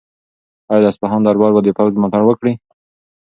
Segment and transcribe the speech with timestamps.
[0.71, 2.53] آیا د اصفهان دربار به د پوځ ملاتړ وکړي؟